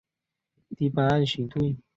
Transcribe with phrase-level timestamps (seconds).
[0.77, 1.77] 第八岸巡队